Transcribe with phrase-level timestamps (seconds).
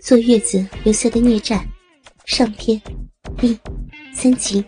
[0.00, 1.66] 坐月子留下的孽债，
[2.26, 2.80] 上天，
[3.38, 3.58] 地
[4.14, 4.64] 三集。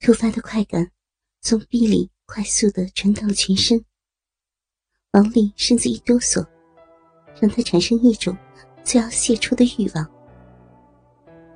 [0.00, 0.88] 突发的快感
[1.40, 3.84] 从臂里快速的传到了全身，
[5.12, 6.46] 王丽身子一哆嗦，
[7.40, 8.36] 让她产生一种
[8.84, 10.08] 就要泄出的欲望。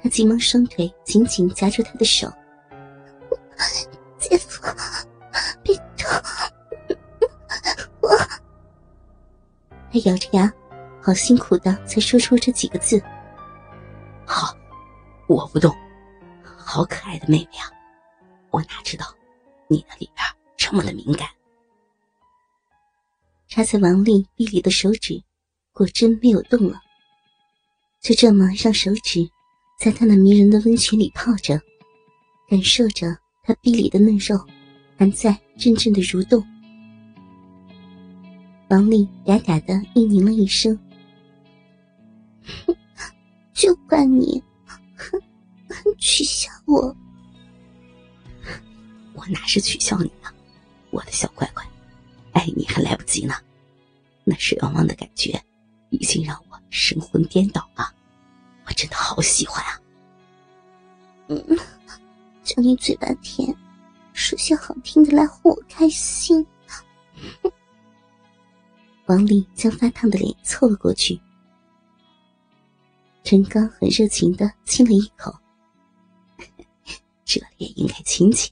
[0.03, 2.33] 他急忙双腿紧紧夹住她的手，
[4.19, 4.63] 姐夫，
[5.63, 6.09] 别动，
[8.01, 8.09] 我。
[9.93, 10.53] 他咬着牙。
[11.09, 13.03] 好辛苦的才说出这几个字。
[14.27, 14.55] 好，
[15.27, 15.75] 我不动。
[16.45, 17.73] 好可爱的妹妹啊！
[18.51, 19.07] 我哪知道
[19.69, 21.27] 你的里边这么的敏感。
[23.47, 25.19] 插在王丽臂里的手指，
[25.73, 26.79] 果真没有动了。
[28.02, 29.27] 就这么让手指
[29.80, 31.59] 在他那迷人的温泉里泡着，
[32.51, 34.37] 感受着他臂里的嫩肉
[34.99, 36.47] 还在阵阵的蠕动。
[38.69, 40.79] 王丽嗲嗲的应咛了一声。
[43.59, 44.41] 就怪你，
[44.97, 45.21] 哼，
[45.99, 46.96] 取笑我！
[49.15, 50.32] 我哪是取笑你呢？
[50.91, 51.65] 我的小乖乖，
[52.35, 53.35] 爱你还来不及呢。
[54.23, 55.43] 那水汪汪的感觉，
[55.91, 57.93] 已经让我神魂颠倒了。
[58.65, 59.80] 我真的好喜欢啊！
[61.27, 61.59] 嗯，
[62.45, 63.52] 叫你嘴巴甜，
[64.12, 66.47] 说些好听的来哄我开心。
[69.06, 71.21] 王丽将发烫的脸凑了过去。
[73.31, 75.31] 陈刚很热情的亲了一口，
[77.26, 78.50] 这也应该亲亲。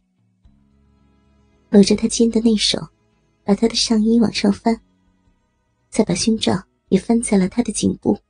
[1.71, 2.87] 搂着他肩的那手，
[3.43, 4.79] 把他的上衣往上翻，
[5.89, 8.21] 再把胸罩也翻在了他的颈部，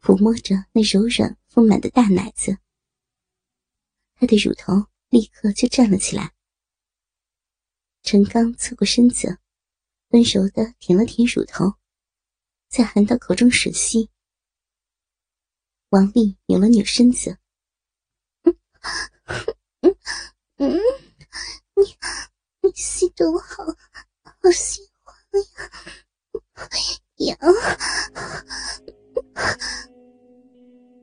[0.00, 2.56] 抚摸着那柔软丰满的大奶子。
[4.14, 6.32] 他的乳头立刻就站了起来。
[8.02, 9.38] 陈刚侧过身子，
[10.12, 11.74] 温柔的舔了舔乳头，
[12.70, 14.08] 再含到口中吮吸。
[15.90, 17.36] 王丽扭了扭身子，
[18.44, 18.56] 嗯
[19.80, 19.96] 嗯
[20.58, 20.78] 嗯，
[21.74, 21.96] 你
[22.62, 25.16] 你吸的我好好喜欢
[27.26, 27.38] 呀，痒。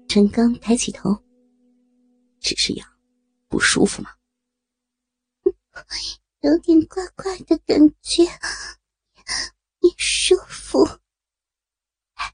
[0.08, 1.22] 陈刚抬起头，
[2.40, 2.90] 只是痒，
[3.50, 4.16] 不舒服吗？
[6.40, 8.24] 有点怪怪的感觉，
[9.82, 10.82] 你舒服。
[12.14, 12.34] 哎，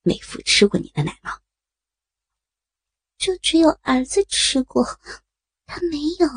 [0.00, 1.40] 妹夫吃过你的奶吗？
[3.24, 4.84] 就只有儿子吃过，
[5.64, 6.28] 他没有。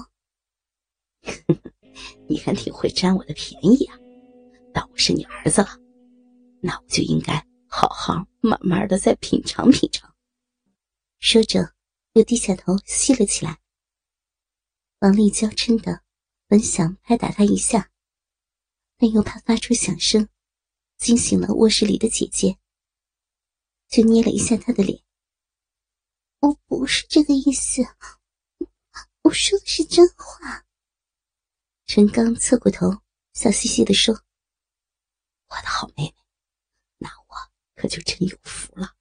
[2.29, 3.99] 你还挺会占我的便宜啊！
[4.73, 5.67] 当我是你儿子了，
[6.61, 10.15] 那我就应该好好慢慢的再品尝品尝。
[11.19, 11.73] 说着，
[12.13, 13.59] 又低下头吸了起来。
[14.99, 16.03] 王丽娇嗔的
[16.47, 17.91] 本想拍打他一下，
[18.95, 20.29] 但又怕发出响声，
[20.95, 22.57] 惊醒了卧室里的姐姐，
[23.89, 25.01] 就捏了一下他的脸。
[26.39, 27.81] 我不是这个意思，
[29.23, 30.65] 我说的是真话。
[31.85, 33.01] 陈刚侧过头，
[33.33, 34.13] 笑嘻嘻的说
[35.49, 36.15] ：“我的好妹妹，
[36.97, 37.35] 那我
[37.75, 38.93] 可就真有福了，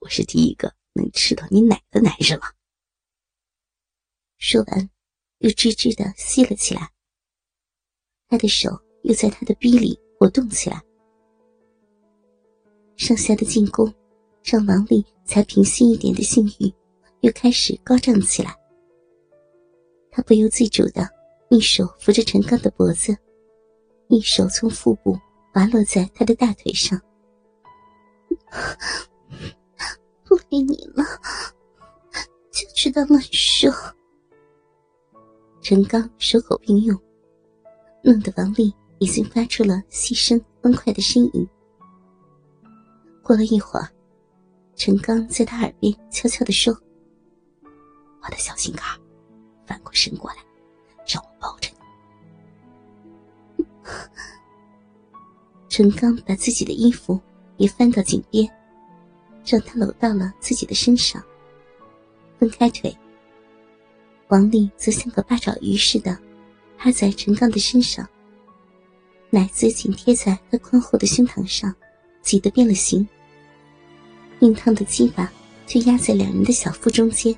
[0.00, 2.54] 我是第一个能吃到你奶的男人了。”
[4.38, 4.90] 说完，
[5.38, 6.92] 又吱吱的吸了起来。
[8.28, 8.70] 他的手
[9.04, 10.82] 又在他的逼里活动起来，
[12.96, 13.94] 上下的进攻。
[14.48, 16.72] 让王丽才平息一点的性欲，
[17.22, 18.54] 又开始高涨起来。
[20.08, 21.04] 她不由自主的
[21.50, 23.16] 一手扶着陈刚的脖子，
[24.06, 25.18] 一手从腹部
[25.52, 26.96] 滑落在他的大腿上。
[30.22, 31.02] 不理你了，
[32.52, 33.68] 就知道乱说。
[35.60, 36.96] 陈刚手口并用，
[38.04, 41.48] 弄得王丽已经发出了细声欢快的呻吟。
[43.24, 43.90] 过了一会儿。
[44.76, 46.72] 陈刚在他耳边悄悄的说
[48.22, 48.84] ：“我的小心肝，
[49.64, 50.36] 翻过身过来，
[51.06, 51.70] 让我抱着
[53.56, 53.64] 你。
[55.70, 57.18] ”陈刚把自己的衣服
[57.56, 58.46] 也翻到井边，
[59.46, 61.24] 让他搂到了自己的身上。
[62.38, 62.94] 分开腿，
[64.28, 66.18] 王丽则像个八爪鱼似的
[66.76, 68.06] 趴在陈刚的身上，
[69.30, 71.74] 奶子紧贴在他宽厚的胸膛上，
[72.20, 73.08] 挤得变了形。
[74.40, 75.30] 硬烫的鸡巴
[75.66, 77.34] 就压在两人的小腹中间，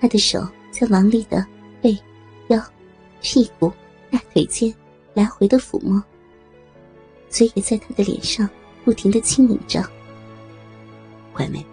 [0.00, 1.46] 他的手在王丽的
[1.80, 1.96] 背、
[2.48, 2.58] 腰、
[3.20, 3.72] 屁股、
[4.10, 4.74] 大腿间
[5.14, 6.02] 来回的抚摸，
[7.28, 8.48] 嘴也在他的脸上
[8.84, 9.82] 不停的亲吻着。
[11.32, 11.66] 乖妹妹，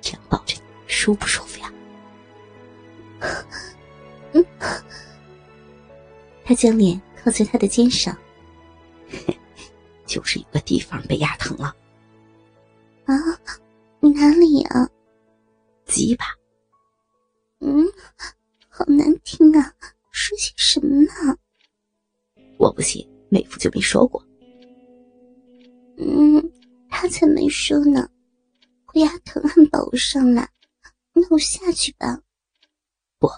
[0.00, 1.72] 这样抱着你舒不舒服呀？
[6.44, 8.16] 他将脸靠在他的肩上，
[10.06, 11.74] 就是有个地方被压疼了。
[13.10, 13.40] 啊，
[14.00, 14.88] 哪里啊？
[15.86, 16.24] 鸡巴。
[17.58, 17.84] 嗯，
[18.68, 19.74] 好难听啊！
[20.12, 21.36] 说些什么呢？
[22.58, 24.24] 我不信，妹夫就没说过。
[25.98, 26.42] 嗯，
[26.88, 28.08] 他才没说呢。
[28.92, 30.48] 我牙疼，还抱我上来，
[31.12, 32.22] 那我下去吧。
[33.18, 33.28] 不，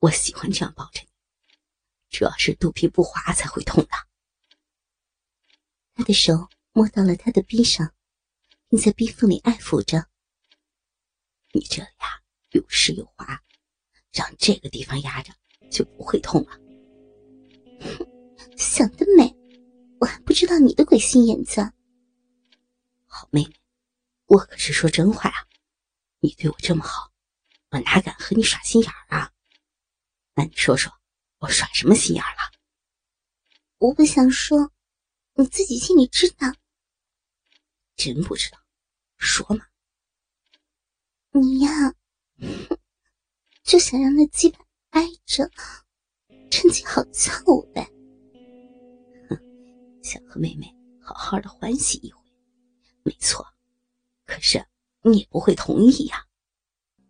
[0.00, 1.08] 我喜欢这样抱着你，
[2.10, 3.90] 主要是肚皮不滑才会痛的。
[5.94, 7.92] 他的手摸到了他的臂上，
[8.68, 10.06] 并在逼缝里爱抚着。
[11.52, 12.20] 你这里啊，
[12.50, 13.42] 有湿有滑，
[14.12, 15.32] 让这个地方压着
[15.70, 16.60] 就不会痛了。
[17.80, 18.06] 哼，
[18.56, 19.34] 想得美！
[20.00, 21.60] 我还不知道你的鬼心眼子。
[23.06, 23.52] 好妹妹，
[24.26, 25.46] 我可是说真话啊！
[26.20, 27.10] 你对我这么好，
[27.70, 29.32] 我哪敢和你耍心眼啊？
[30.34, 30.92] 那你说说，
[31.38, 32.52] 我耍什么心眼了？
[33.78, 34.70] 我不想说，
[35.34, 36.52] 你自己心里知道。
[37.98, 38.58] 真不知道，
[39.16, 39.66] 说嘛。
[41.32, 41.70] 你呀，
[43.64, 44.60] 就想让那鸡巴
[44.90, 45.50] 挨着，
[46.48, 47.90] 趁机好操我呗。
[49.28, 49.36] 哼，
[50.00, 50.72] 想和妹妹
[51.02, 52.22] 好好的欢喜一回。
[53.02, 53.44] 没错，
[54.24, 54.64] 可是
[55.02, 56.24] 你也不会同意呀。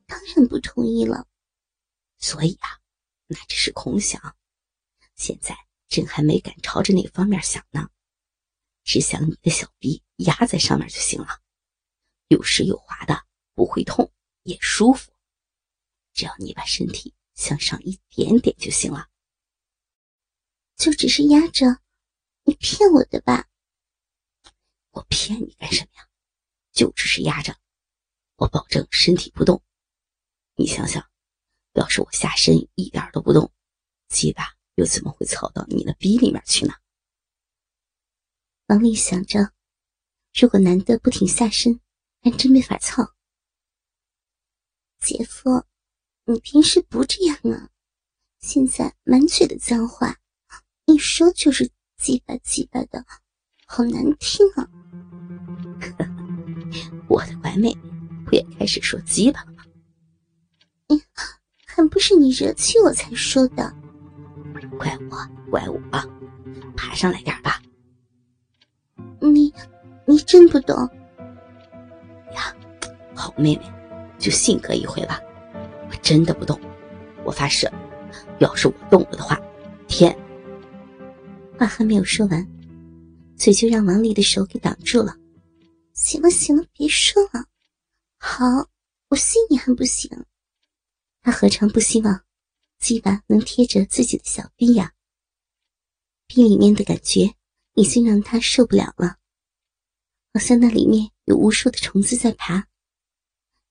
[0.07, 1.29] 当然不同意了。
[2.17, 2.81] 所以啊，
[3.27, 4.35] 那只是空想。
[5.17, 5.55] 现在
[5.87, 7.91] 朕还没敢朝着那方面想呢，
[8.89, 11.43] 只想你的小臂压在上面就行了，
[12.29, 14.11] 有湿有滑的，不会痛
[14.45, 15.13] 也舒服。
[16.15, 19.11] 只要你把身体向上一点点就行了。
[20.75, 21.67] 就只是压着，
[22.45, 23.47] 你骗我的吧？
[24.93, 26.09] 我骗你干什么呀？
[26.73, 27.55] 就只是压着，
[28.37, 29.63] 我保证身体不动。
[30.55, 31.07] 你想想，
[31.75, 33.53] 要是我下身一点都不动，
[34.09, 36.73] 鸡巴又怎么会操到你的逼里面去呢？
[38.69, 39.53] 王丽想着，
[40.39, 41.81] 如果男的不停下身，
[42.21, 43.15] 还真没法操。
[44.99, 45.65] 姐夫，
[46.27, 47.71] 你平时不这样啊，
[48.41, 50.19] 现在满嘴的脏话，
[50.85, 53.07] 一说就是鸡巴鸡巴的，
[53.65, 54.69] 好难听啊！
[57.09, 57.79] 我的乖妹妹，
[58.27, 59.65] 不也开始说鸡巴了吗？
[60.89, 61.01] 嗯，
[61.65, 63.75] 还不是你惹气我才说的。
[64.79, 65.81] 怪我，怪我，
[66.77, 67.63] 爬上来点吧。
[69.35, 69.53] 你，
[70.07, 70.77] 你真不懂
[72.35, 72.55] 呀？
[73.15, 73.63] 好妹妹，
[74.19, 75.21] 就信哥一回吧。
[75.91, 76.61] 我真的不动，
[77.25, 77.71] 我发誓，
[78.39, 79.41] 要是我动了的话，
[79.87, 80.17] 天……
[81.59, 82.47] 话还没有说完，
[83.37, 85.17] 嘴就让王丽的手给挡住了。
[85.95, 87.45] 行了行了，别说了。
[88.19, 88.45] 好，
[89.09, 90.11] 我信你还不行？
[91.23, 92.23] 他何尝不希望
[92.79, 94.93] 鸡巴能贴着自己的小臂呀？
[96.27, 97.35] 臂里面的感觉
[97.79, 99.15] 已经让他受不了了，
[100.35, 102.67] 好像那里面有无数的虫子在爬，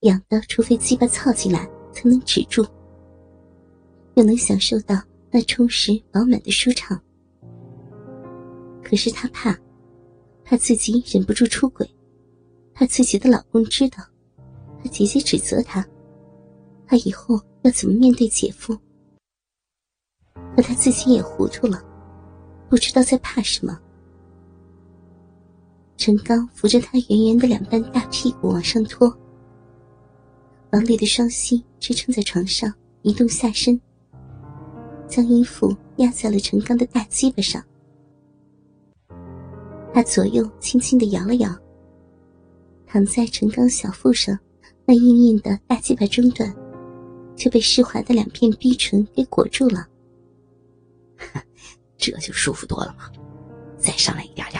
[0.03, 2.65] 痒的，除非鸡巴操进来才能止住，
[4.15, 4.95] 又能享受到
[5.29, 6.97] 那充实饱满的舒畅。
[8.81, 9.53] 可是他怕，
[10.45, 11.85] 怕自己忍不住出轨。
[12.73, 13.97] 怕自己的老公知道，
[14.81, 15.85] 怕姐姐指责他，
[16.85, 18.73] 他以后要怎么面对姐夫？
[20.55, 21.83] 可他自己也糊涂了，
[22.69, 23.77] 不知道在怕什么。
[25.97, 29.11] 陈刚扶着他圆圆的两半大屁股往上拖，
[30.71, 33.79] 王丽的双膝支撑在床上，移动下身，
[35.07, 37.63] 将衣服压在了陈刚的大鸡巴上。
[39.91, 41.53] 他左右轻轻的摇了摇。
[42.85, 44.37] 躺在陈刚小腹上，
[44.85, 46.55] 那硬硬的大鸡巴中段，
[47.35, 49.85] 就被湿滑的两片逼唇给裹住了。
[51.97, 53.11] 这就舒服多了嘛？
[53.77, 54.56] 再上来一点点，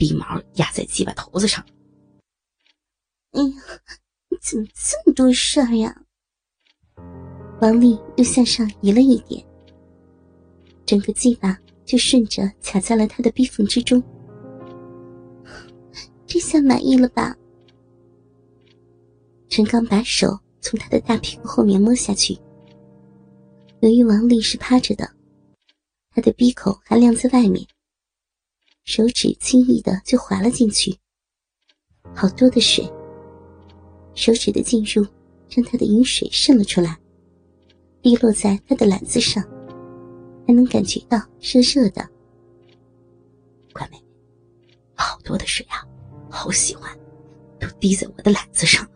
[0.00, 1.62] 逼毛压在鸡巴头子上。
[3.32, 3.54] 哎呀，
[4.30, 5.94] 你怎么这么多事儿呀？
[7.60, 9.44] 王丽又向上移了一点，
[10.86, 14.02] 整个鸡巴就顺着卡在了他的逼缝之中。
[16.26, 17.36] 这下满意了吧？
[19.50, 20.28] 陈刚把手
[20.62, 22.38] 从他的大屁股后面摸下去。
[23.80, 25.06] 由于王丽是趴着的，
[26.14, 27.66] 他的鼻口还亮在外面，
[28.84, 30.96] 手指轻易的就滑了进去，
[32.14, 32.90] 好多的水。
[34.14, 35.06] 手指的进入
[35.48, 36.98] 让他的饮水渗了出来，
[38.02, 39.42] 滴落在他的篮子上，
[40.46, 42.06] 还能感觉到热热的。
[43.72, 44.02] 乖妹，
[44.94, 45.86] 好多的水啊！
[46.28, 46.90] 好喜欢，
[47.58, 48.90] 都滴在我的篮子上了。